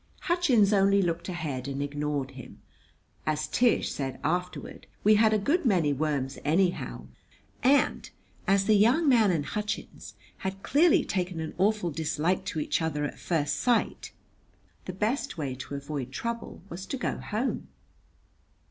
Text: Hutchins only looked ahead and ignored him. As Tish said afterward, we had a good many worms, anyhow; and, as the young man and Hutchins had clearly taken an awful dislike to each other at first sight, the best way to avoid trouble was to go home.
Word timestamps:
Hutchins 0.21 0.73
only 0.73 0.99
looked 0.99 1.29
ahead 1.29 1.67
and 1.67 1.79
ignored 1.79 2.31
him. 2.31 2.59
As 3.27 3.47
Tish 3.47 3.91
said 3.91 4.19
afterward, 4.23 4.87
we 5.03 5.13
had 5.13 5.31
a 5.31 5.37
good 5.37 5.63
many 5.63 5.93
worms, 5.93 6.39
anyhow; 6.43 7.05
and, 7.61 8.09
as 8.47 8.65
the 8.65 8.73
young 8.73 9.07
man 9.07 9.29
and 9.29 9.45
Hutchins 9.45 10.15
had 10.37 10.63
clearly 10.63 11.05
taken 11.05 11.39
an 11.39 11.53
awful 11.59 11.91
dislike 11.91 12.45
to 12.45 12.59
each 12.59 12.81
other 12.81 13.05
at 13.05 13.19
first 13.19 13.57
sight, 13.59 14.11
the 14.85 14.93
best 14.93 15.37
way 15.37 15.53
to 15.53 15.75
avoid 15.75 16.11
trouble 16.11 16.63
was 16.67 16.87
to 16.87 16.97
go 16.97 17.19
home. 17.19 17.67